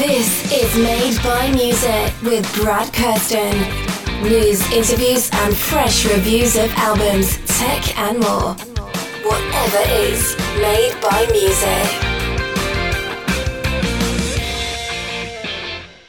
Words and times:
This 0.00 0.50
is 0.50 0.76
Made 0.78 1.22
by 1.22 1.52
Music 1.52 2.14
with 2.22 2.50
Brad 2.54 2.90
Kirsten. 2.90 3.52
News, 4.22 4.62
interviews, 4.72 5.28
and 5.30 5.54
fresh 5.54 6.06
reviews 6.06 6.56
of 6.56 6.72
albums, 6.76 7.36
tech, 7.58 7.98
and 7.98 8.18
more. 8.18 8.54
Whatever 9.24 9.90
is 9.90 10.34
Made 10.56 10.96
by 11.02 11.28
Music. 11.30 12.10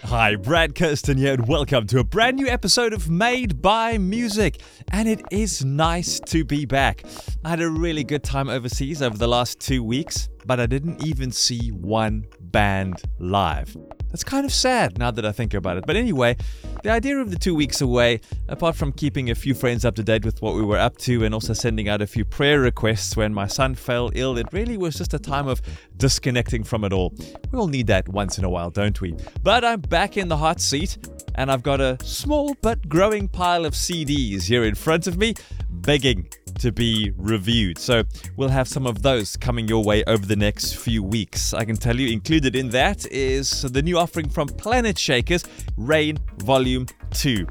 Hi, 0.06 0.38
Brad 0.38 0.74
Kirsten 0.74 1.18
here, 1.18 1.34
and 1.34 1.46
welcome 1.50 1.86
to 1.88 2.00
a 2.00 2.06
brand 2.06 2.38
new 2.38 2.48
episode 2.48 2.94
of 2.94 3.10
Made 3.10 3.62
by 3.62 3.98
Music. 3.98 4.62
And 4.94 5.10
it 5.10 5.22
is 5.32 5.66
nice 5.66 6.22
to 6.28 6.46
be 6.46 6.64
back. 6.64 7.04
I 7.44 7.50
had 7.50 7.62
a 7.62 7.70
really 7.70 8.06
good 8.06 8.24
time 8.24 8.48
overseas 8.48 9.02
over 9.02 9.18
the 9.18 9.28
last 9.28 9.60
two 9.60 9.84
weeks, 9.84 10.30
but 10.46 10.62
I 10.62 10.66
didn't 10.66 11.06
even 11.06 11.34
see 11.34 11.72
one 11.72 12.26
band 12.52 13.02
live. 13.20 13.76
That's 14.10 14.24
kind 14.24 14.46
of 14.46 14.52
sad 14.52 14.98
now 14.98 15.10
that 15.12 15.26
I 15.26 15.32
think 15.32 15.54
about 15.54 15.78
it. 15.78 15.86
But 15.88 15.96
anyway, 15.96 16.36
the 16.84 16.90
idea 16.90 17.18
of 17.18 17.32
the 17.32 17.38
two 17.38 17.56
weeks 17.56 17.80
away, 17.80 18.20
apart 18.50 18.76
from 18.76 18.92
keeping 18.92 19.30
a 19.30 19.36
few 19.36 19.54
friends 19.54 19.86
up 19.86 19.96
to 19.96 20.04
date 20.04 20.26
with 20.26 20.42
what 20.42 20.56
we 20.56 20.64
were 20.64 20.78
up 20.78 20.98
to 21.00 21.24
and 21.24 21.34
also 21.34 21.54
sending 21.54 21.88
out 21.88 22.02
a 22.02 22.08
few 22.08 22.26
prayer 22.26 22.60
requests 22.60 23.16
when 23.16 23.34
my 23.34 23.48
son 23.48 23.74
fell 23.74 24.12
ill, 24.14 24.38
it 24.38 24.48
really 24.52 24.78
was 24.78 24.96
just 24.96 25.14
a 25.14 25.20
time 25.20 25.48
of 25.48 25.62
disconnecting 25.96 26.64
from 26.64 26.84
it 26.84 26.92
all. 26.92 27.14
We 27.52 27.60
all 27.60 27.68
need 27.68 27.88
that 27.88 28.10
once 28.10 28.38
in 28.38 28.44
a 28.44 28.50
while, 28.50 28.70
don't 28.70 29.00
we? 29.00 29.16
But 29.44 29.64
I'm 29.64 29.80
back 29.80 30.18
in 30.18 30.28
the 30.28 30.38
hot 30.38 30.60
seat 30.60 30.98
and 31.36 31.50
I've 31.50 31.64
got 31.64 31.80
a 31.80 31.98
small 32.04 32.56
but 32.62 32.90
growing 32.90 33.30
pile 33.30 33.66
of 33.66 33.74
CDs 33.74 34.44
here 34.44 34.66
in 34.66 34.76
front 34.76 35.08
of 35.08 35.18
me 35.18 35.36
begging 35.70 36.28
to 36.62 36.72
be 36.72 37.12
reviewed. 37.18 37.78
So 37.78 38.04
we'll 38.38 38.50
have 38.50 38.68
some 38.68 38.86
of 38.86 39.02
those 39.02 39.36
coming 39.36 39.68
your 39.68 39.84
way 39.84 40.04
over 40.06 40.26
the 40.26 40.36
next 40.36 40.76
few 40.76 41.02
weeks. 41.04 41.54
I 41.54 41.66
can 41.66 41.76
tell 41.76 42.00
you, 42.00 42.12
included 42.12 42.56
in 42.56 42.70
that 42.70 43.06
is 43.12 43.64
the 43.64 43.82
new 43.82 43.98
offering 43.98 44.30
from 44.30 44.48
Planet 44.48 44.98
Shakers, 44.98 45.44
Rain 45.76 46.18
Volume 46.38 46.86
2. 47.12 47.48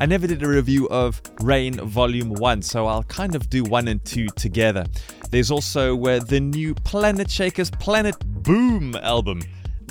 I 0.00 0.06
never 0.06 0.26
did 0.26 0.42
a 0.42 0.48
review 0.48 0.88
of 0.88 1.20
Rain 1.40 1.74
Volume 1.74 2.30
1, 2.34 2.62
so 2.62 2.86
I'll 2.86 3.04
kind 3.04 3.34
of 3.34 3.48
do 3.48 3.64
1 3.64 3.88
and 3.88 4.04
2 4.04 4.26
together. 4.36 4.86
There's 5.30 5.50
also 5.50 6.00
uh, 6.06 6.20
the 6.20 6.40
new 6.40 6.74
Planet 6.74 7.30
Shakers 7.30 7.70
Planet 7.70 8.16
Boom 8.42 8.94
album 8.96 9.42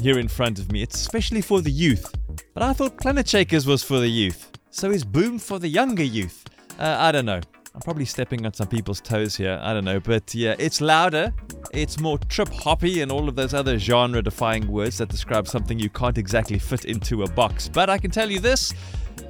here 0.02 0.19
in 0.19 0.27
front 0.27 0.59
of 0.59 0.71
me. 0.71 0.81
It's 0.81 0.95
especially 0.95 1.41
for 1.41 1.61
the 1.61 1.71
youth. 1.71 2.13
But 2.53 2.63
I 2.63 2.73
thought 2.73 2.97
Planet 2.97 3.27
Shakers 3.27 3.65
was 3.65 3.83
for 3.83 3.99
the 3.99 4.07
youth. 4.07 4.52
So 4.71 4.91
is 4.91 5.03
Boom 5.03 5.39
for 5.39 5.59
the 5.59 5.67
younger 5.67 6.03
youth? 6.03 6.45
Uh, 6.79 6.95
I 6.99 7.11
don't 7.11 7.25
know. 7.25 7.41
I'm 7.78 7.81
probably 7.81 8.06
stepping 8.06 8.44
on 8.44 8.56
some 8.56 8.66
people's 8.66 9.00
toes 9.00 9.36
here. 9.36 9.59
I 9.61 9.72
don't 9.72 9.86
know. 9.86 10.00
But 10.00 10.33
yeah, 10.33 10.56
it's 10.58 10.81
louder. 10.81 11.31
It's 11.72 12.00
more 12.00 12.17
trip 12.17 12.50
hoppy 12.50 13.02
and 13.02 13.11
all 13.11 13.30
of 13.30 13.36
those 13.36 13.53
other 13.53 13.78
genre 13.78 14.20
defying 14.20 14.67
words 14.67 14.97
that 14.97 15.09
describe 15.09 15.47
something 15.47 15.78
you 15.78 15.92
can't 15.92 16.17
exactly 16.17 16.58
fit 16.58 16.86
into 16.86 17.22
a 17.22 17.30
box. 17.30 17.70
But 17.70 17.92
I 17.92 18.00
can 18.00 18.09
tell 18.09 18.31
you 18.31 18.39
this 18.39 18.73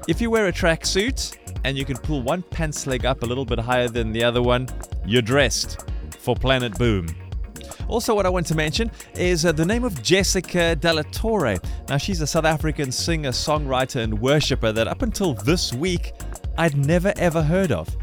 if 0.08 0.22
you 0.22 0.30
wear 0.30 0.48
a 0.48 0.54
tracksuit 0.54 1.36
and 1.66 1.78
you 1.78 1.84
can 1.84 1.98
pull 1.98 2.22
one 2.22 2.42
pants 2.42 2.88
leg 2.88 3.06
up 3.06 3.22
a 3.24 3.26
little 3.26 3.44
bit 3.44 3.60
higher 3.60 3.90
than 3.90 4.14
the 4.14 4.24
other 4.24 4.42
one, 4.42 4.70
you're 5.06 5.22
dressed 5.22 5.86
for 6.18 6.34
Planet 6.34 6.78
Boom. 6.78 7.06
Also, 7.90 8.16
what 8.16 8.26
I 8.26 8.30
want 8.30 8.48
to 8.48 8.56
mention 8.56 8.90
is 9.16 9.46
uh, 9.46 9.52
the 9.52 9.66
name 9.66 9.84
of 9.84 10.02
Jessica 10.02 10.74
Della 10.78 11.04
Torre. 11.04 11.58
Now, 11.90 11.98
she's 11.98 12.22
a 12.22 12.28
South 12.28 12.46
African 12.46 12.94
singer, 12.94 13.32
songwriter, 13.32 14.02
and 14.02 14.22
worshiper 14.22 14.72
that 14.72 14.88
up 14.88 15.02
until 15.02 15.34
this 15.34 15.74
week 15.74 16.14
I'd 16.58 16.78
never 16.78 17.14
ever 17.18 17.44
heard 17.44 17.74
of. 17.74 17.94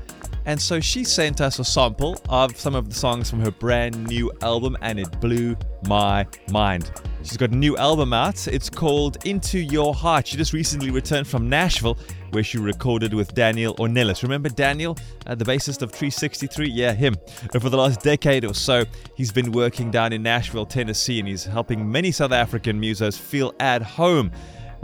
And 0.46 0.60
so 0.60 0.80
she 0.80 1.04
sent 1.04 1.40
us 1.40 1.58
a 1.58 1.64
sample 1.64 2.20
of 2.28 2.56
some 2.58 2.74
of 2.74 2.88
the 2.88 2.94
songs 2.94 3.30
from 3.30 3.40
her 3.40 3.50
brand 3.50 4.06
new 4.06 4.30
album, 4.42 4.76
and 4.82 4.98
it 4.98 5.20
blew 5.20 5.56
my 5.86 6.26
mind. 6.50 6.90
She's 7.22 7.38
got 7.38 7.50
a 7.50 7.56
new 7.56 7.74
album 7.78 8.12
out. 8.12 8.46
It's 8.46 8.68
called 8.68 9.24
Into 9.24 9.58
Your 9.58 9.94
Heart. 9.94 10.26
She 10.26 10.36
just 10.36 10.52
recently 10.52 10.90
returned 10.90 11.26
from 11.26 11.48
Nashville, 11.48 11.96
where 12.32 12.44
she 12.44 12.58
recorded 12.58 13.14
with 13.14 13.32
Daniel 13.32 13.74
Ornelas. 13.76 14.22
Remember 14.22 14.50
Daniel, 14.50 14.98
uh, 15.26 15.34
the 15.34 15.44
bassist 15.46 15.80
of 15.80 15.90
363? 15.90 16.68
Yeah, 16.68 16.92
him. 16.92 17.16
For 17.52 17.70
the 17.70 17.78
last 17.78 18.00
decade 18.02 18.44
or 18.44 18.52
so, 18.52 18.84
he's 19.14 19.32
been 19.32 19.52
working 19.52 19.90
down 19.90 20.12
in 20.12 20.22
Nashville, 20.22 20.66
Tennessee, 20.66 21.18
and 21.18 21.26
he's 21.26 21.44
helping 21.44 21.90
many 21.90 22.12
South 22.12 22.32
African 22.32 22.78
musos 22.78 23.18
feel 23.18 23.54
at 23.58 23.80
home 23.80 24.30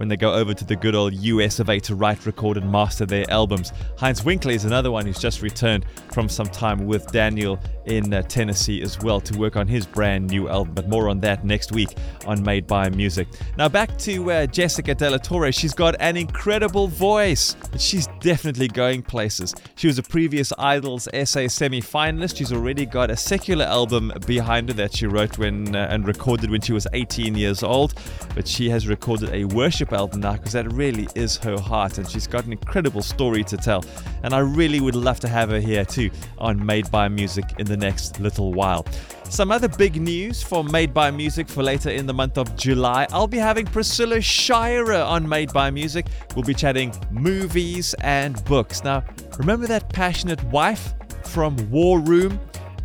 when 0.00 0.08
they 0.08 0.16
go 0.16 0.32
over 0.32 0.54
to 0.54 0.64
the 0.64 0.74
good 0.74 0.94
old 0.94 1.12
US 1.12 1.60
of 1.60 1.68
A 1.68 1.78
to 1.80 1.94
write, 1.94 2.24
record, 2.24 2.56
and 2.56 2.72
master 2.72 3.04
their 3.04 3.30
albums. 3.30 3.70
Heinz 3.98 4.24
Winkler 4.24 4.52
is 4.52 4.64
another 4.64 4.90
one 4.90 5.04
who's 5.04 5.18
just 5.18 5.42
returned 5.42 5.84
from 6.14 6.26
some 6.26 6.46
time 6.46 6.86
with 6.86 7.12
Daniel 7.12 7.60
in 7.84 8.14
uh, 8.14 8.22
Tennessee 8.22 8.80
as 8.80 8.98
well 9.00 9.20
to 9.20 9.38
work 9.38 9.56
on 9.56 9.66
his 9.66 9.84
brand 9.84 10.30
new 10.30 10.48
album. 10.48 10.72
But 10.72 10.88
more 10.88 11.10
on 11.10 11.20
that 11.20 11.44
next 11.44 11.72
week 11.72 11.90
on 12.24 12.42
Made 12.42 12.66
by 12.66 12.88
Music. 12.88 13.28
Now 13.58 13.68
back 13.68 13.98
to 13.98 14.30
uh, 14.30 14.46
Jessica 14.46 14.94
Della 14.94 15.18
Torre. 15.18 15.52
She's 15.52 15.74
got 15.74 15.96
an 16.00 16.16
incredible 16.16 16.88
voice. 16.88 17.54
She's 17.78 18.06
definitely 18.20 18.68
going 18.68 19.02
places. 19.02 19.54
She 19.74 19.86
was 19.86 19.98
a 19.98 20.02
previous 20.02 20.50
Idols 20.58 21.08
SA 21.12 21.48
semi-finalist. 21.48 22.38
She's 22.38 22.54
already 22.54 22.86
got 22.86 23.10
a 23.10 23.16
secular 23.18 23.66
album 23.66 24.12
behind 24.26 24.68
her 24.68 24.74
that 24.76 24.96
she 24.96 25.06
wrote 25.06 25.36
when 25.36 25.76
uh, 25.76 25.88
and 25.90 26.06
recorded 26.06 26.50
when 26.50 26.62
she 26.62 26.72
was 26.72 26.86
18 26.94 27.34
years 27.34 27.62
old. 27.62 27.92
But 28.34 28.48
she 28.48 28.70
has 28.70 28.88
recorded 28.88 29.28
a 29.34 29.44
worship 29.44 29.89
album 29.92 30.20
now 30.20 30.32
because 30.32 30.52
that 30.52 30.70
really 30.72 31.08
is 31.14 31.36
her 31.38 31.58
heart, 31.58 31.98
and 31.98 32.08
she's 32.08 32.26
got 32.26 32.44
an 32.44 32.52
incredible 32.52 33.02
story 33.02 33.44
to 33.44 33.56
tell. 33.56 33.84
And 34.22 34.34
I 34.34 34.38
really 34.38 34.80
would 34.80 34.94
love 34.94 35.20
to 35.20 35.28
have 35.28 35.50
her 35.50 35.60
here 35.60 35.84
too 35.84 36.10
on 36.38 36.64
Made 36.64 36.90
by 36.90 37.08
Music 37.08 37.44
in 37.58 37.66
the 37.66 37.76
next 37.76 38.20
little 38.20 38.52
while. 38.52 38.86
Some 39.24 39.52
other 39.52 39.68
big 39.68 40.00
news 40.00 40.42
for 40.42 40.64
Made 40.64 40.92
by 40.92 41.10
Music 41.10 41.48
for 41.48 41.62
later 41.62 41.90
in 41.90 42.06
the 42.06 42.14
month 42.14 42.36
of 42.36 42.56
July. 42.56 43.06
I'll 43.12 43.28
be 43.28 43.38
having 43.38 43.64
Priscilla 43.64 44.20
Shirer 44.20 45.02
on 45.02 45.28
Made 45.28 45.52
by 45.52 45.70
Music. 45.70 46.06
We'll 46.34 46.44
be 46.44 46.54
chatting 46.54 46.92
movies 47.10 47.94
and 48.00 48.44
books. 48.44 48.82
Now, 48.82 49.04
remember 49.38 49.68
that 49.68 49.88
passionate 49.88 50.42
wife 50.44 50.94
from 51.24 51.56
War 51.70 52.00
Room? 52.00 52.40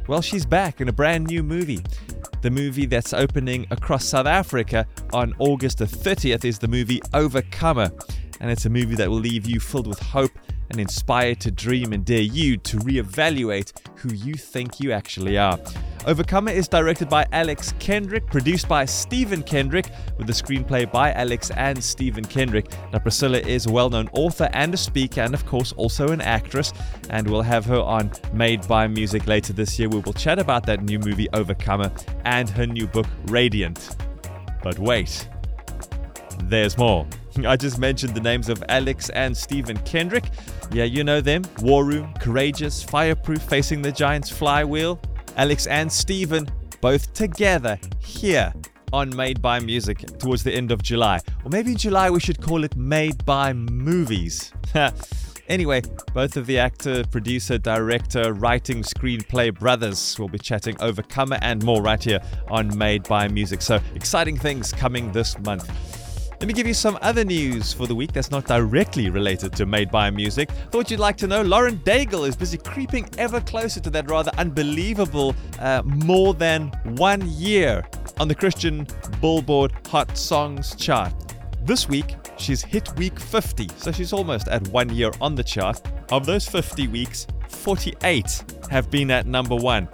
Well, 0.08 0.22
she's 0.22 0.46
back 0.46 0.82
in 0.82 0.88
a 0.88 0.94
brand 0.94 1.26
new 1.26 1.42
movie. 1.42 1.82
The 2.46 2.52
movie 2.52 2.86
that's 2.86 3.12
opening 3.12 3.66
across 3.72 4.06
South 4.06 4.28
Africa 4.28 4.86
on 5.14 5.34
August 5.40 5.80
the 5.80 5.86
30th 5.86 6.46
is 6.46 6.60
the 6.60 6.68
movie 6.68 7.02
Overcomer. 7.12 7.90
And 8.40 8.52
it's 8.52 8.68
a 8.68 8.70
movie 8.70 8.94
that 8.98 9.10
will 9.10 9.18
leave 9.18 9.48
you 9.48 9.60
filled 9.60 9.88
with 9.88 9.98
hope 9.98 10.30
and 10.70 10.80
inspired 10.80 11.40
to 11.40 11.50
dream 11.50 11.92
and 11.92 12.06
dare 12.06 12.22
you 12.22 12.58
to 12.58 12.78
reevaluate 12.78 13.74
who 13.98 14.14
you 14.14 14.36
think 14.36 14.80
you 14.80 14.92
actually 14.92 15.40
are. 15.40 15.58
Overcomer 16.06 16.52
is 16.52 16.68
directed 16.68 17.10
by 17.10 17.26
Alex 17.32 17.74
Kendrick, 17.80 18.28
produced 18.28 18.68
by 18.68 18.86
Stephen 18.86 19.42
Kendrick, 19.42 19.90
with 20.20 20.28
the 20.28 20.34
screenplay 20.34 20.90
by 20.92 21.12
Alex 21.14 21.50
and 21.50 21.84
Stephen 21.84 22.24
Kendrick. 22.24 22.72
Now, 22.94 23.00
Priscilla 23.00 23.40
is 23.40 23.66
a 23.66 23.72
well 23.72 23.90
known 23.90 24.10
author 24.14 24.48
and 24.54 24.72
a 24.72 24.78
speaker, 24.78 25.22
and 25.22 25.34
of 25.34 25.48
course, 25.48 25.72
also 25.74 26.10
an 26.10 26.22
actress. 26.22 26.74
And 27.10 27.28
we'll 27.28 27.42
have 27.42 27.66
her 27.66 27.80
on 27.80 28.12
Made 28.34 28.68
by 28.68 28.86
Music 28.86 29.26
later 29.26 29.52
this 29.52 29.80
year. 29.80 29.90
We 29.90 29.98
will 30.00 30.14
chat 30.14 30.38
about 30.38 30.68
that 30.68 30.84
new 30.84 31.00
movie, 31.00 31.28
Overcomer, 31.34 31.92
and 32.24 32.48
her 32.52 32.68
new 32.68 32.86
book, 32.86 33.08
Radiant. 33.26 33.96
But 34.62 34.78
wait, 34.78 35.28
there's 36.44 36.78
more. 36.78 37.08
I 37.48 37.56
just 37.56 37.80
mentioned 37.80 38.14
the 38.14 38.22
names 38.22 38.48
of 38.48 38.64
Alex 38.70 39.10
and 39.10 39.36
Stephen 39.36 39.78
Kendrick. 39.78 40.26
Yeah, 40.72 40.84
you 40.84 41.04
know 41.04 41.20
them. 41.20 41.42
War 41.62 41.84
Room, 41.84 42.14
Courageous, 42.20 42.84
Fireproof, 42.84 43.42
Facing 43.42 43.82
the 43.82 43.92
Giants, 43.92 44.30
Flywheel. 44.30 45.00
Alex 45.38 45.68
and 45.68 45.92
Stephen 45.92 46.50
both 46.82 47.14
together 47.14 47.78
here 48.00 48.54
on 48.94 49.14
Made 49.16 49.42
by 49.42 49.60
Music 49.60 49.98
towards 50.18 50.44
the 50.44 50.54
end 50.54 50.72
of 50.72 50.82
July. 50.82 51.20
Or 51.44 51.50
maybe 51.50 51.72
in 51.72 51.78
July 51.78 52.10
we 52.10 52.20
should 52.20 52.42
call 52.42 52.64
it 52.64 52.76
Made 52.78 53.26
by 53.26 53.52
Movies. 53.52 54.54
anyway, 55.50 55.82
both 56.14 56.38
of 56.38 56.46
the 56.46 56.58
actor, 56.60 57.04
producer, 57.06 57.58
director, 57.58 58.34
writing, 58.34 58.82
screenplay 58.82 59.58
brothers 59.58 60.18
will 60.18 60.30
be 60.30 60.40
chatting 60.40 60.78
Overcomer 60.80 61.38
and 61.42 61.64
more 61.64 61.82
right 61.82 62.02
here 62.02 62.22
on 62.50 62.78
Made 62.78 63.04
by 63.04 63.28
Music. 63.28 63.62
So 63.62 63.80
exciting 63.94 64.38
things 64.38 64.72
coming 64.72 65.12
this 65.12 65.38
month. 65.40 66.05
Let 66.42 66.48
me 66.48 66.54
give 66.54 66.68
you 66.68 66.74
some 66.74 67.00
other 67.02 67.24
news 67.24 67.72
for 67.72 67.88
the 67.88 67.96
week 67.96 68.12
that's 68.12 68.30
not 68.30 68.46
directly 68.46 69.10
related 69.10 69.54
to 69.54 69.66
Made 69.66 69.90
by 69.90 70.10
Music. 70.10 70.50
Thought 70.70 70.92
you'd 70.92 71.00
like 71.00 71.16
to 71.18 71.28
know 71.28 71.42
Lauren 71.42 71.78
Daigle 71.80 72.28
is 72.28 72.36
busy 72.36 72.58
creeping 72.58 73.08
ever 73.18 73.40
closer 73.40 73.80
to 73.80 73.90
that 73.92 74.10
rather 74.10 74.32
unbelievable 74.38 75.34
uh, 75.60 75.82
more 75.86 76.34
than 76.34 76.68
one 76.98 77.24
year 77.30 77.86
on 78.20 78.28
the 78.28 78.36
Christian 78.36 78.86
Billboard 79.22 79.72
Hot 79.88 80.18
Songs 80.18 80.76
chart. 80.76 81.14
This 81.64 81.88
week, 81.88 82.18
she's 82.38 82.62
hit 82.62 82.94
week 82.98 83.18
50, 83.18 83.70
so 83.78 83.94
she's 83.94 84.12
almost 84.12 84.50
at 84.50 84.68
one 84.68 84.90
year 84.90 85.12
on 85.22 85.36
the 85.36 85.44
chart. 85.44 85.82
Of 86.12 86.26
those 86.26 86.46
50 86.50 86.90
weeks, 86.90 87.28
48 87.48 88.44
have 88.70 88.92
been 88.92 89.10
at 89.10 89.26
number 89.26 89.56
one 89.56 89.88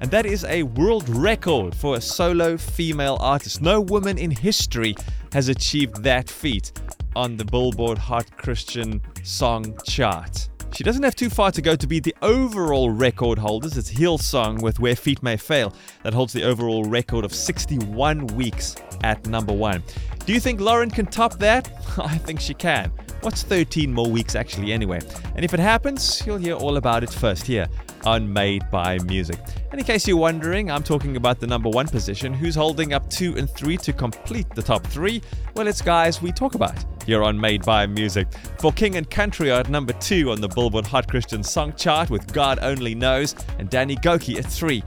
and 0.00 0.10
that 0.10 0.26
is 0.26 0.44
a 0.44 0.62
world 0.62 1.08
record 1.08 1.74
for 1.74 1.96
a 1.96 2.00
solo 2.00 2.56
female 2.56 3.16
artist. 3.20 3.60
No 3.60 3.80
woman 3.80 4.16
in 4.16 4.30
history 4.30 4.94
has 5.32 5.48
achieved 5.48 6.02
that 6.02 6.28
feat 6.28 6.72
on 7.16 7.36
the 7.36 7.44
Billboard 7.44 7.98
Hot 7.98 8.26
Christian 8.36 9.00
Song 9.22 9.76
chart. 9.84 10.48
She 10.72 10.84
doesn't 10.84 11.02
have 11.02 11.16
too 11.16 11.30
far 11.30 11.50
to 11.52 11.62
go 11.62 11.74
to 11.74 11.86
beat 11.86 12.04
the 12.04 12.14
overall 12.22 12.90
record 12.90 13.38
holders. 13.38 13.76
It's 13.76 13.90
Hillsong 13.90 14.62
with 14.62 14.78
Where 14.78 14.94
Feet 14.94 15.22
May 15.22 15.36
Fail 15.36 15.74
that 16.02 16.14
holds 16.14 16.32
the 16.32 16.44
overall 16.44 16.84
record 16.84 17.24
of 17.24 17.34
61 17.34 18.26
weeks 18.28 18.76
at 19.02 19.26
number 19.26 19.52
one. 19.52 19.82
Do 20.26 20.32
you 20.32 20.40
think 20.40 20.60
Lauren 20.60 20.90
can 20.90 21.06
top 21.06 21.38
that? 21.38 21.70
I 21.98 22.18
think 22.18 22.40
she 22.40 22.54
can. 22.54 22.92
What's 23.20 23.42
13 23.42 23.92
more 23.92 24.08
weeks 24.08 24.36
actually, 24.36 24.72
anyway? 24.72 25.00
And 25.34 25.44
if 25.44 25.52
it 25.52 25.60
happens, 25.60 26.22
you'll 26.24 26.38
hear 26.38 26.54
all 26.54 26.76
about 26.76 27.02
it 27.02 27.10
first 27.10 27.46
here 27.46 27.66
on 28.04 28.32
Made 28.32 28.70
by 28.70 28.98
Music. 29.00 29.38
And 29.70 29.80
in 29.80 29.84
case 29.84 30.06
you're 30.06 30.16
wondering, 30.16 30.70
I'm 30.70 30.84
talking 30.84 31.16
about 31.16 31.40
the 31.40 31.46
number 31.46 31.68
one 31.68 31.88
position. 31.88 32.32
Who's 32.32 32.54
holding 32.54 32.92
up 32.94 33.10
two 33.10 33.36
and 33.36 33.50
three 33.50 33.76
to 33.78 33.92
complete 33.92 34.48
the 34.54 34.62
top 34.62 34.86
three? 34.86 35.20
Well, 35.54 35.66
it's 35.66 35.82
guys 35.82 36.22
we 36.22 36.30
talk 36.30 36.54
about 36.54 36.84
here 37.04 37.24
on 37.24 37.40
Made 37.40 37.64
by 37.64 37.86
Music. 37.86 38.28
For 38.60 38.70
King 38.72 38.96
and 38.96 39.10
Country 39.10 39.50
are 39.50 39.60
at 39.60 39.68
number 39.68 39.94
two 39.94 40.30
on 40.30 40.40
the 40.40 40.48
Billboard 40.48 40.86
Hot 40.86 41.08
Christian 41.08 41.42
Song 41.42 41.72
Chart 41.74 42.10
with 42.10 42.32
God 42.32 42.60
Only 42.62 42.94
Knows, 42.94 43.34
and 43.58 43.68
Danny 43.68 43.96
Gokey 43.96 44.38
at 44.38 44.44
three 44.44 44.82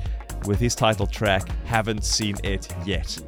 with 0.45 0.59
his 0.59 0.73
title 0.73 1.05
track 1.05 1.47
Haven't 1.65 2.05
Seen 2.05 2.37
It 2.43 2.73
Yet. 2.85 3.19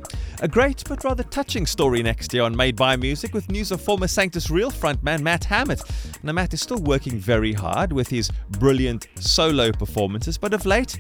A 0.42 0.48
great 0.48 0.84
but 0.90 1.04
rather 1.04 1.24
touching 1.24 1.66
story 1.66 2.04
next 2.04 2.34
year 2.34 2.44
on 2.44 2.56
Made 2.56 2.76
by 2.76 2.96
Music 2.96 3.34
with 3.34 3.50
news 3.50 3.72
of 3.72 3.82
former 3.82 4.08
Sanctus 4.08 4.50
Real 4.50 4.72
frontman 4.72 5.22
Matt 5.22 5.46
Hammett. 5.46 5.82
Now, 6.24 6.34
Matt 6.34 6.54
is 6.54 6.62
still 6.62 6.82
working 6.82 7.18
very 7.18 7.54
hard 7.54 7.94
with 7.94 8.10
his 8.10 8.30
brilliant 8.50 9.08
solo 9.16 9.72
performances, 9.72 10.38
but 10.38 10.54
of 10.54 10.66
late, 10.66 11.00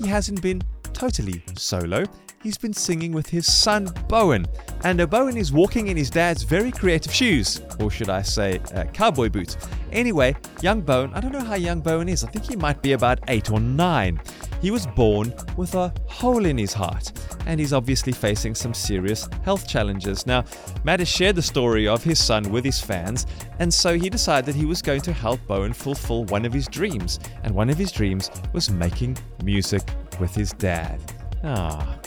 he 0.00 0.08
hasn't 0.08 0.42
been 0.42 0.62
totally 0.92 1.42
solo. 1.56 2.04
He's 2.42 2.56
been 2.56 2.72
singing 2.72 3.12
with 3.12 3.28
his 3.28 3.52
son 3.52 3.90
Bowen. 4.08 4.46
And 4.82 5.08
Bowen 5.10 5.36
is 5.36 5.52
walking 5.52 5.88
in 5.88 5.96
his 5.96 6.08
dad's 6.08 6.42
very 6.42 6.72
creative 6.72 7.12
shoes, 7.12 7.60
or 7.78 7.90
should 7.90 8.08
I 8.08 8.22
say, 8.22 8.60
uh, 8.74 8.84
cowboy 8.84 9.28
boots. 9.28 9.58
Anyway, 9.92 10.34
young 10.62 10.80
Bowen, 10.80 11.12
I 11.12 11.20
don't 11.20 11.32
know 11.32 11.44
how 11.44 11.56
young 11.56 11.80
Bowen 11.80 12.08
is, 12.08 12.24
I 12.24 12.28
think 12.28 12.46
he 12.46 12.56
might 12.56 12.80
be 12.80 12.92
about 12.92 13.20
eight 13.28 13.50
or 13.50 13.60
nine. 13.60 14.20
He 14.60 14.70
was 14.70 14.86
born 14.86 15.34
with 15.56 15.74
a 15.74 15.92
hole 16.06 16.44
in 16.44 16.58
his 16.58 16.72
heart, 16.72 17.12
and 17.46 17.58
he's 17.58 17.72
obviously 17.72 18.12
facing 18.12 18.54
some 18.54 18.74
serious 18.74 19.28
health 19.42 19.66
challenges. 19.66 20.26
Now, 20.26 20.44
Matt 20.84 21.00
has 21.00 21.08
shared 21.08 21.36
the 21.36 21.42
story 21.42 21.88
of 21.88 22.04
his 22.04 22.22
son 22.22 22.50
with 22.52 22.64
his 22.64 22.80
fans, 22.80 23.26
and 23.58 23.72
so 23.72 23.98
he 23.98 24.10
decided 24.10 24.46
that 24.46 24.58
he 24.58 24.66
was 24.66 24.82
going 24.82 25.00
to 25.02 25.12
help 25.12 25.40
Bowen 25.46 25.72
fulfill 25.72 26.24
one 26.26 26.44
of 26.44 26.52
his 26.52 26.68
dreams, 26.68 27.20
and 27.42 27.54
one 27.54 27.70
of 27.70 27.78
his 27.78 27.90
dreams 27.90 28.30
was 28.52 28.70
making 28.70 29.16
music 29.42 29.82
with 30.20 30.34
his 30.34 30.52
dad. 30.52 31.00
Ah. 31.42 31.98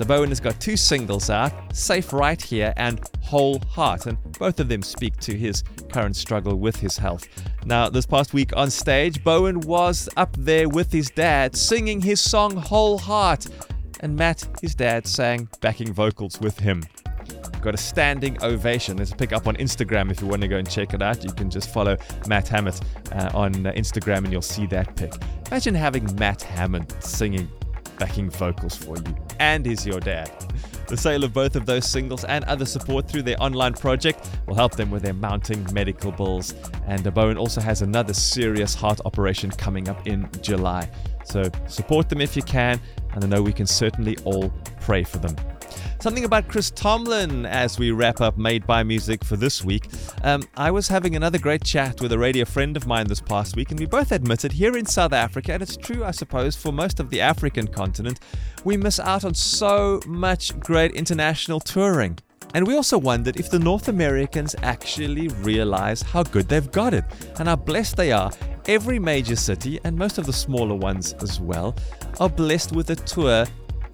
So 0.00 0.06
Bowen 0.06 0.30
has 0.30 0.40
got 0.40 0.58
two 0.58 0.78
singles 0.78 1.28
out, 1.28 1.52
Safe 1.76 2.10
Right 2.14 2.40
Here 2.40 2.72
and 2.78 2.98
Whole 3.20 3.58
Heart, 3.68 4.06
and 4.06 4.16
both 4.38 4.58
of 4.58 4.66
them 4.70 4.82
speak 4.82 5.18
to 5.18 5.36
his 5.36 5.62
current 5.92 6.16
struggle 6.16 6.56
with 6.56 6.76
his 6.76 6.96
health. 6.96 7.28
Now, 7.66 7.90
this 7.90 8.06
past 8.06 8.32
week 8.32 8.56
on 8.56 8.70
stage, 8.70 9.22
Bowen 9.22 9.60
was 9.60 10.08
up 10.16 10.34
there 10.38 10.70
with 10.70 10.90
his 10.90 11.10
dad 11.10 11.54
singing 11.54 12.00
his 12.00 12.18
song 12.18 12.56
Whole 12.56 12.96
Heart, 12.96 13.48
and 14.00 14.16
Matt, 14.16 14.48
his 14.62 14.74
dad, 14.74 15.06
sang 15.06 15.50
backing 15.60 15.92
vocals 15.92 16.40
with 16.40 16.58
him. 16.58 16.82
Got 17.60 17.74
a 17.74 17.76
standing 17.76 18.42
ovation. 18.42 18.96
There's 18.96 19.12
a 19.12 19.16
pic 19.16 19.34
up 19.34 19.46
on 19.46 19.54
Instagram 19.56 20.10
if 20.10 20.22
you 20.22 20.28
want 20.28 20.40
to 20.40 20.48
go 20.48 20.56
and 20.56 20.70
check 20.70 20.94
it 20.94 21.02
out. 21.02 21.22
You 21.22 21.32
can 21.32 21.50
just 21.50 21.74
follow 21.74 21.98
Matt 22.26 22.48
Hammett 22.48 22.80
uh, 23.12 23.32
on 23.34 23.66
uh, 23.66 23.72
Instagram 23.72 24.24
and 24.24 24.32
you'll 24.32 24.40
see 24.40 24.64
that 24.68 24.96
pic. 24.96 25.12
Imagine 25.48 25.74
having 25.74 26.08
Matt 26.16 26.40
Hammett 26.40 26.90
singing 27.04 27.50
backing 27.98 28.30
vocals 28.30 28.74
for 28.74 28.96
you, 28.96 29.14
and 29.40 29.66
is 29.66 29.84
your 29.84 29.98
dad. 29.98 30.30
The 30.86 30.96
sale 30.96 31.24
of 31.24 31.32
both 31.32 31.54
of 31.56 31.66
those 31.66 31.86
singles 31.86 32.24
and 32.24 32.44
other 32.44 32.64
support 32.64 33.08
through 33.08 33.22
their 33.22 33.40
online 33.40 33.74
project 33.74 34.28
will 34.46 34.56
help 34.56 34.76
them 34.76 34.90
with 34.90 35.02
their 35.02 35.14
mounting 35.14 35.66
medical 35.72 36.10
bills. 36.10 36.54
And 36.86 37.02
Bowen 37.14 37.38
also 37.38 37.60
has 37.60 37.82
another 37.82 38.12
serious 38.12 38.74
heart 38.74 39.00
operation 39.04 39.50
coming 39.50 39.88
up 39.88 40.06
in 40.06 40.28
July. 40.42 40.90
So 41.24 41.44
support 41.68 42.08
them 42.08 42.20
if 42.20 42.36
you 42.36 42.42
can, 42.42 42.80
and 43.12 43.22
I 43.22 43.26
know 43.28 43.40
we 43.40 43.52
can 43.52 43.66
certainly 43.66 44.16
all 44.24 44.52
pray 44.80 45.04
for 45.04 45.18
them. 45.18 45.36
Something 46.00 46.24
about 46.24 46.48
Chris 46.48 46.70
Tomlin 46.70 47.46
as 47.46 47.78
we 47.78 47.90
wrap 47.90 48.20
up 48.20 48.38
Made 48.38 48.66
by 48.66 48.82
Music 48.82 49.24
for 49.24 49.36
this 49.36 49.64
week. 49.64 49.86
Um, 50.22 50.42
I 50.56 50.70
was 50.70 50.88
having 50.88 51.16
another 51.16 51.38
great 51.38 51.64
chat 51.64 52.00
with 52.00 52.12
a 52.12 52.18
radio 52.18 52.44
friend 52.44 52.76
of 52.76 52.86
mine 52.86 53.06
this 53.06 53.20
past 53.20 53.56
week, 53.56 53.70
and 53.70 53.78
we 53.78 53.86
both 53.86 54.12
admitted 54.12 54.52
here 54.52 54.76
in 54.76 54.86
South 54.86 55.12
Africa, 55.12 55.52
and 55.52 55.62
it's 55.62 55.76
true, 55.76 56.04
I 56.04 56.10
suppose, 56.10 56.56
for 56.56 56.72
most 56.72 57.00
of 57.00 57.10
the 57.10 57.20
African 57.20 57.66
continent, 57.66 58.20
we 58.64 58.76
miss 58.76 58.98
out 58.98 59.24
on 59.24 59.34
so 59.34 60.00
much 60.06 60.58
great 60.60 60.92
international 60.92 61.60
touring. 61.60 62.18
And 62.52 62.66
we 62.66 62.74
also 62.74 62.98
wondered 62.98 63.38
if 63.38 63.50
the 63.50 63.58
North 63.58 63.88
Americans 63.88 64.56
actually 64.62 65.28
realize 65.28 66.02
how 66.02 66.24
good 66.24 66.48
they've 66.48 66.70
got 66.72 66.94
it 66.94 67.04
and 67.38 67.48
how 67.48 67.56
blessed 67.56 67.96
they 67.96 68.10
are. 68.10 68.32
Every 68.66 68.98
major 68.98 69.36
city, 69.36 69.78
and 69.84 69.96
most 69.96 70.18
of 70.18 70.26
the 70.26 70.32
smaller 70.32 70.74
ones 70.74 71.14
as 71.20 71.40
well, 71.40 71.76
are 72.18 72.28
blessed 72.28 72.72
with 72.72 72.90
a 72.90 72.96
tour 72.96 73.46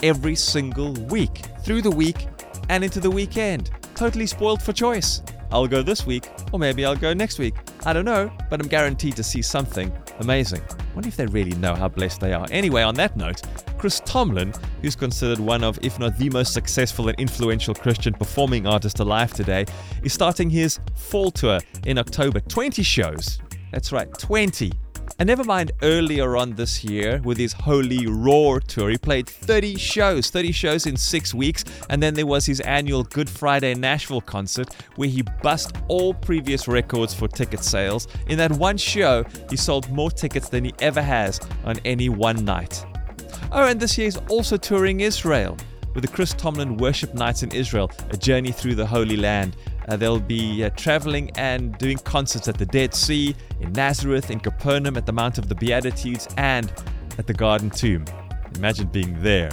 every 0.02 0.34
single 0.34 0.92
week, 0.92 1.42
through 1.62 1.82
the 1.82 1.90
week 1.90 2.26
and 2.68 2.84
into 2.84 3.00
the 3.00 3.10
weekend. 3.10 3.70
Totally 3.94 4.26
spoiled 4.26 4.62
for 4.62 4.72
choice. 4.72 5.22
I'll 5.50 5.66
go 5.66 5.82
this 5.82 6.06
week, 6.06 6.28
or 6.52 6.58
maybe 6.58 6.84
I'll 6.84 6.96
go 6.96 7.14
next 7.14 7.38
week. 7.38 7.54
I 7.84 7.92
don't 7.92 8.04
know, 8.04 8.30
but 8.50 8.60
I'm 8.60 8.68
guaranteed 8.68 9.16
to 9.16 9.22
see 9.22 9.42
something 9.42 9.92
amazing. 10.20 10.62
Wonder 10.94 11.08
if 11.08 11.16
they 11.16 11.26
really 11.26 11.56
know 11.58 11.74
how 11.74 11.88
blessed 11.88 12.20
they 12.20 12.32
are. 12.32 12.46
Anyway, 12.50 12.82
on 12.82 12.94
that 12.96 13.16
note, 13.16 13.42
Chris 13.78 14.00
Tomlin, 14.04 14.52
who's 14.82 14.96
considered 14.96 15.38
one 15.38 15.62
of, 15.62 15.78
if 15.82 15.98
not 15.98 16.16
the 16.18 16.30
most 16.30 16.52
successful 16.52 17.08
and 17.08 17.18
influential 17.20 17.74
Christian 17.74 18.14
performing 18.14 18.66
artist 18.66 19.00
alive 19.00 19.32
today, 19.32 19.66
is 20.02 20.12
starting 20.12 20.50
his 20.50 20.80
fall 20.94 21.30
tour 21.30 21.60
in 21.84 21.98
October. 21.98 22.40
20 22.40 22.82
shows. 22.82 23.38
That's 23.72 23.92
right, 23.92 24.12
20 24.18 24.72
and 25.18 25.26
never 25.26 25.44
mind 25.44 25.72
earlier 25.82 26.36
on 26.36 26.54
this 26.54 26.84
year 26.84 27.22
with 27.24 27.38
his 27.38 27.54
Holy 27.54 28.06
Roar 28.06 28.60
tour, 28.60 28.90
he 28.90 28.98
played 28.98 29.26
30 29.26 29.76
shows, 29.76 30.28
30 30.28 30.52
shows 30.52 30.86
in 30.86 30.96
six 30.96 31.32
weeks, 31.32 31.64
and 31.88 32.02
then 32.02 32.12
there 32.12 32.26
was 32.26 32.44
his 32.44 32.60
annual 32.60 33.02
Good 33.02 33.30
Friday 33.30 33.74
Nashville 33.74 34.20
concert 34.20 34.74
where 34.96 35.08
he 35.08 35.22
bust 35.42 35.74
all 35.88 36.12
previous 36.12 36.68
records 36.68 37.14
for 37.14 37.28
ticket 37.28 37.64
sales. 37.64 38.08
In 38.28 38.36
that 38.36 38.52
one 38.52 38.76
show, 38.76 39.24
he 39.48 39.56
sold 39.56 39.90
more 39.90 40.10
tickets 40.10 40.50
than 40.50 40.64
he 40.66 40.74
ever 40.80 41.00
has 41.00 41.40
on 41.64 41.78
any 41.86 42.10
one 42.10 42.44
night. 42.44 42.84
Oh, 43.52 43.66
and 43.66 43.80
this 43.80 43.96
year 43.96 44.06
he's 44.06 44.18
also 44.28 44.58
touring 44.58 45.00
Israel 45.00 45.56
with 45.94 46.04
the 46.04 46.12
Chris 46.12 46.34
Tomlin 46.34 46.76
Worship 46.76 47.14
Nights 47.14 47.42
in 47.42 47.50
Israel, 47.52 47.90
a 48.10 48.18
journey 48.18 48.52
through 48.52 48.74
the 48.74 48.84
Holy 48.84 49.16
Land. 49.16 49.56
Uh, 49.88 49.96
they'll 49.96 50.20
be 50.20 50.64
uh, 50.64 50.70
traveling 50.70 51.30
and 51.36 51.76
doing 51.78 51.98
concerts 51.98 52.48
at 52.48 52.58
the 52.58 52.66
Dead 52.66 52.94
Sea, 52.94 53.34
in 53.60 53.72
Nazareth, 53.72 54.30
in 54.30 54.40
Capernaum, 54.40 54.96
at 54.96 55.06
the 55.06 55.12
Mount 55.12 55.38
of 55.38 55.48
the 55.48 55.54
Beatitudes, 55.54 56.28
and 56.36 56.72
at 57.18 57.26
the 57.26 57.34
Garden 57.34 57.70
Tomb. 57.70 58.04
Imagine 58.56 58.88
being 58.88 59.20
there. 59.22 59.50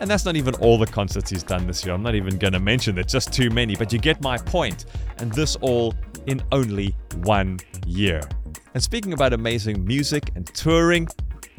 And 0.00 0.08
that's 0.08 0.24
not 0.24 0.36
even 0.36 0.54
all 0.56 0.78
the 0.78 0.86
concerts 0.86 1.30
he's 1.30 1.42
done 1.42 1.66
this 1.66 1.84
year. 1.84 1.94
I'm 1.94 2.02
not 2.02 2.14
even 2.14 2.38
going 2.38 2.52
to 2.52 2.60
mention 2.60 2.94
that, 2.96 3.08
just 3.08 3.32
too 3.32 3.50
many, 3.50 3.74
but 3.74 3.92
you 3.92 3.98
get 3.98 4.20
my 4.20 4.38
point. 4.38 4.86
And 5.18 5.32
this 5.32 5.56
all 5.56 5.94
in 6.26 6.42
only 6.52 6.94
one 7.22 7.58
year. 7.86 8.20
And 8.74 8.82
speaking 8.82 9.12
about 9.12 9.32
amazing 9.32 9.84
music 9.84 10.30
and 10.36 10.46
touring, 10.54 11.08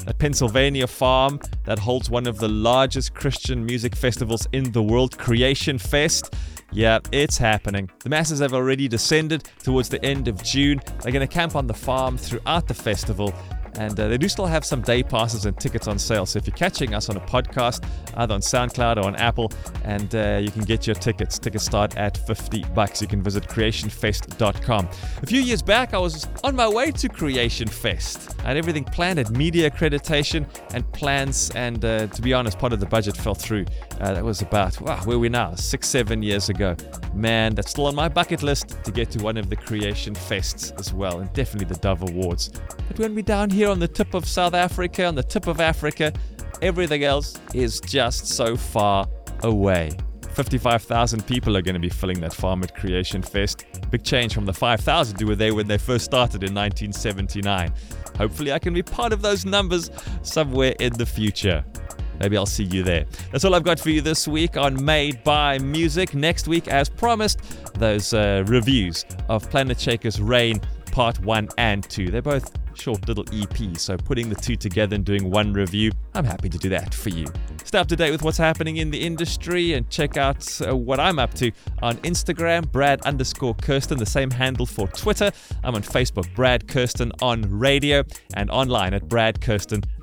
a 0.06 0.14
Pennsylvania 0.14 0.86
farm 0.86 1.38
that 1.64 1.78
holds 1.78 2.08
one 2.08 2.26
of 2.26 2.38
the 2.38 2.48
largest 2.48 3.14
Christian 3.14 3.64
music 3.64 3.94
festivals 3.94 4.48
in 4.52 4.72
the 4.72 4.82
world, 4.82 5.18
Creation 5.18 5.76
Fest, 5.76 6.34
yeah, 6.72 6.98
it's 7.12 7.38
happening. 7.38 7.90
The 8.00 8.10
masses 8.10 8.40
have 8.40 8.52
already 8.52 8.88
descended 8.88 9.48
towards 9.62 9.88
the 9.88 10.04
end 10.04 10.28
of 10.28 10.42
June. 10.42 10.80
They're 11.02 11.12
going 11.12 11.26
to 11.26 11.32
camp 11.32 11.56
on 11.56 11.66
the 11.66 11.74
farm 11.74 12.16
throughout 12.16 12.68
the 12.68 12.74
festival 12.74 13.34
and 13.76 13.98
uh, 13.98 14.08
they 14.08 14.18
do 14.18 14.28
still 14.28 14.46
have 14.46 14.64
some 14.64 14.82
day 14.82 15.02
passes 15.02 15.46
and 15.46 15.58
tickets 15.58 15.86
on 15.86 15.98
sale. 15.98 16.26
So 16.26 16.38
if 16.38 16.46
you're 16.46 16.56
catching 16.56 16.94
us 16.94 17.08
on 17.08 17.16
a 17.16 17.20
podcast, 17.20 17.84
either 18.16 18.34
on 18.34 18.40
SoundCloud 18.40 18.96
or 18.96 19.06
on 19.06 19.16
Apple, 19.16 19.50
and 19.84 20.14
uh, 20.14 20.38
you 20.42 20.50
can 20.50 20.62
get 20.62 20.86
your 20.86 20.94
tickets. 20.94 21.38
Tickets 21.38 21.64
start 21.64 21.96
at 21.96 22.16
50 22.26 22.64
bucks. 22.74 23.00
You 23.00 23.08
can 23.08 23.22
visit 23.22 23.44
creationfest.com. 23.44 24.88
A 25.22 25.26
few 25.26 25.40
years 25.40 25.62
back, 25.62 25.94
I 25.94 25.98
was 25.98 26.28
on 26.44 26.56
my 26.56 26.68
way 26.68 26.90
to 26.90 27.08
Creation 27.08 27.68
Fest. 27.68 28.34
I 28.40 28.48
had 28.48 28.56
everything 28.56 28.84
planned, 28.84 29.18
had 29.18 29.30
media 29.30 29.70
accreditation 29.70 30.46
and 30.74 30.90
plans, 30.92 31.50
and 31.54 31.84
uh, 31.84 32.06
to 32.08 32.22
be 32.22 32.32
honest, 32.32 32.58
part 32.58 32.72
of 32.72 32.80
the 32.80 32.86
budget 32.86 33.16
fell 33.16 33.34
through. 33.34 33.66
Uh, 34.00 34.14
that 34.14 34.24
was 34.24 34.40
about, 34.40 34.80
wow, 34.80 34.98
where 35.04 35.18
we 35.18 35.28
now? 35.28 35.54
Six, 35.54 35.86
seven 35.86 36.22
years 36.22 36.48
ago. 36.48 36.74
Man, 37.12 37.54
that's 37.54 37.70
still 37.70 37.86
on 37.86 37.94
my 37.94 38.08
bucket 38.08 38.42
list 38.42 38.82
to 38.84 38.90
get 38.90 39.10
to 39.10 39.22
one 39.22 39.36
of 39.36 39.50
the 39.50 39.56
Creation 39.56 40.14
Fests 40.14 40.78
as 40.80 40.94
well, 40.94 41.20
and 41.20 41.30
definitely 41.34 41.66
the 41.66 41.80
Dove 41.80 42.02
Awards. 42.02 42.50
But 42.88 42.98
when 42.98 43.14
we're 43.14 43.22
down 43.22 43.50
here 43.50 43.68
on 43.68 43.78
the 43.78 43.88
tip 43.88 44.14
of 44.14 44.26
South 44.26 44.54
Africa, 44.54 45.04
on 45.04 45.14
the 45.14 45.22
tip 45.22 45.46
of 45.46 45.60
Africa, 45.60 46.14
everything 46.62 47.04
else 47.04 47.38
is 47.52 47.78
just 47.80 48.26
so 48.26 48.56
far 48.56 49.06
away. 49.42 49.90
55,000 50.32 51.26
people 51.26 51.56
are 51.56 51.62
going 51.62 51.74
to 51.74 51.80
be 51.80 51.88
filling 51.88 52.20
that 52.20 52.32
farm 52.32 52.62
at 52.62 52.74
Creation 52.74 53.20
Fest. 53.20 53.66
Big 53.90 54.02
change 54.02 54.32
from 54.32 54.46
the 54.46 54.52
5,000 54.52 55.20
who 55.20 55.26
were 55.26 55.34
there 55.34 55.54
when 55.54 55.66
they 55.66 55.76
first 55.76 56.04
started 56.04 56.42
in 56.42 56.54
1979. 56.54 57.72
Hopefully, 58.16 58.52
I 58.52 58.58
can 58.58 58.72
be 58.72 58.82
part 58.82 59.12
of 59.12 59.22
those 59.22 59.44
numbers 59.44 59.90
somewhere 60.22 60.74
in 60.80 60.92
the 60.94 61.06
future. 61.06 61.64
Maybe 62.20 62.36
I'll 62.36 62.46
see 62.46 62.64
you 62.64 62.82
there. 62.82 63.06
That's 63.32 63.44
all 63.44 63.54
I've 63.54 63.64
got 63.64 63.80
for 63.80 63.90
you 63.90 64.02
this 64.02 64.28
week 64.28 64.56
on 64.56 64.84
Made 64.84 65.24
by 65.24 65.58
Music. 65.58 66.14
Next 66.14 66.46
week, 66.46 66.68
as 66.68 66.88
promised, 66.88 67.40
those 67.78 68.12
uh, 68.12 68.44
reviews 68.46 69.06
of 69.28 69.48
Planet 69.50 69.80
Shaker's 69.80 70.20
Rain 70.20 70.60
Part 70.92 71.18
1 71.20 71.48
and 71.56 71.88
2. 71.88 72.10
They're 72.10 72.20
both 72.20 72.52
short 72.74 73.06
little 73.06 73.24
EP. 73.32 73.76
So 73.76 73.96
putting 73.96 74.28
the 74.28 74.34
two 74.34 74.56
together 74.56 74.94
and 74.94 75.04
doing 75.04 75.30
one 75.30 75.52
review, 75.52 75.92
I'm 76.14 76.24
happy 76.24 76.48
to 76.48 76.58
do 76.58 76.68
that 76.70 76.94
for 76.94 77.10
you. 77.10 77.26
Stay 77.64 77.78
up 77.78 77.86
to 77.88 77.96
date 77.96 78.10
with 78.10 78.22
what's 78.22 78.38
happening 78.38 78.78
in 78.78 78.90
the 78.90 79.00
industry 79.00 79.74
and 79.74 79.88
check 79.90 80.16
out 80.16 80.60
uh, 80.66 80.76
what 80.76 80.98
I'm 80.98 81.18
up 81.18 81.34
to 81.34 81.52
on 81.82 81.96
Instagram, 81.98 82.70
Brad 82.70 83.00
underscore 83.02 83.54
Kirsten, 83.54 83.98
the 83.98 84.06
same 84.06 84.30
handle 84.30 84.66
for 84.66 84.88
Twitter. 84.88 85.30
I'm 85.62 85.74
on 85.74 85.82
Facebook, 85.82 86.34
Brad 86.34 86.66
Kirsten 86.68 87.12
on 87.22 87.42
radio, 87.42 88.02
and 88.34 88.50
online 88.50 88.94
at 88.94 89.08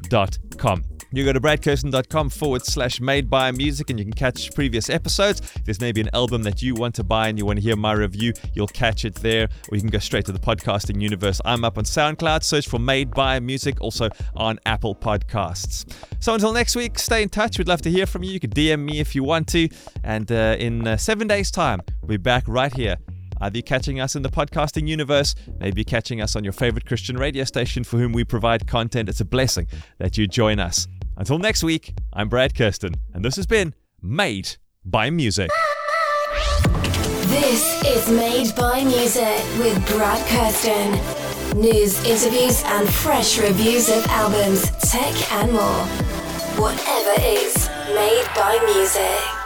bradkirsten.com. 0.07 0.83
You 1.13 1.23
go 1.23 1.31
to 1.31 1.39
bradkirsten.com 1.39 2.29
forward 2.29 2.65
slash 2.65 2.99
made 2.99 3.29
by 3.29 3.51
music 3.51 3.89
and 3.89 3.97
you 3.97 4.03
can 4.03 4.13
catch 4.13 4.53
previous 4.53 4.89
episodes. 4.89 5.39
If 5.39 5.63
there's 5.63 5.79
maybe 5.79 6.01
an 6.01 6.09
album 6.13 6.43
that 6.43 6.61
you 6.61 6.75
want 6.75 6.95
to 6.95 7.03
buy 7.03 7.29
and 7.29 7.37
you 7.37 7.45
want 7.45 7.59
to 7.59 7.63
hear 7.63 7.77
my 7.77 7.93
review, 7.93 8.33
you'll 8.53 8.67
catch 8.67 9.05
it 9.05 9.15
there. 9.15 9.47
Or 9.69 9.75
you 9.75 9.79
can 9.79 9.89
go 9.89 9.99
straight 9.99 10.25
to 10.25 10.33
the 10.33 10.39
podcasting 10.39 11.01
universe. 11.01 11.39
I'm 11.45 11.63
up 11.63 11.77
on 11.77 11.85
SoundCloud, 11.85 12.43
search 12.43 12.67
for 12.67 12.77
Made 12.77 13.11
by 13.11 13.39
Music, 13.39 13.79
also 13.79 14.09
on 14.35 14.59
Apple 14.65 14.95
Podcasts. 14.95 15.85
So 16.19 16.33
until 16.33 16.51
next 16.51 16.75
week, 16.75 16.99
stay 16.99 17.23
in 17.23 17.29
touch. 17.29 17.57
We'd 17.57 17.69
love 17.69 17.81
to 17.83 17.89
hear 17.89 18.05
from 18.05 18.23
you. 18.23 18.31
You 18.31 18.41
can 18.41 18.49
DM 18.49 18.83
me 18.83 18.99
if 18.99 19.15
you 19.15 19.23
want 19.23 19.47
to. 19.49 19.69
And 20.03 20.29
uh, 20.29 20.57
in 20.59 20.85
uh, 20.85 20.97
seven 20.97 21.27
days' 21.27 21.51
time, 21.51 21.79
we'll 22.01 22.09
be 22.09 22.17
back 22.17 22.43
right 22.47 22.75
here 22.75 22.97
Uh, 23.41 23.47
Either 23.47 23.61
catching 23.61 23.99
us 23.99 24.15
in 24.15 24.23
the 24.23 24.29
podcasting 24.29 24.87
universe, 24.87 25.33
maybe 25.59 25.83
catching 25.83 26.21
us 26.21 26.35
on 26.35 26.43
your 26.43 26.53
favorite 26.53 26.85
Christian 26.85 27.17
radio 27.17 27.43
station 27.45 27.83
for 27.83 27.97
whom 27.97 28.11
we 28.11 28.23
provide 28.23 28.67
content. 28.67 29.07
It's 29.09 29.21
a 29.21 29.25
blessing 29.25 29.67
that 29.99 30.17
you 30.17 30.27
join 30.27 30.59
us. 30.59 30.87
Until 31.15 31.39
next 31.39 31.63
week, 31.63 31.93
I'm 32.13 32.29
Brad 32.29 32.55
Kirsten, 32.55 32.95
and 33.13 33.23
this 33.23 33.37
has 33.37 33.47
been 33.47 33.73
Made 34.01 34.57
by 34.83 35.09
Music. 35.09 35.49
This 37.27 37.83
is 37.85 38.09
Made 38.09 38.55
by 38.55 38.83
Music 38.83 39.41
with 39.59 39.87
Brad 39.95 40.25
Kirsten. 40.27 40.91
News, 41.59 42.03
interviews, 42.05 42.61
and 42.65 42.87
fresh 42.89 43.39
reviews 43.39 43.89
of 43.89 44.05
albums, 44.07 44.69
tech, 44.91 45.31
and 45.31 45.53
more. 45.53 45.85
Whatever 46.59 47.21
is 47.21 47.69
made 47.95 48.25
by 48.35 48.59
music. 48.75 49.36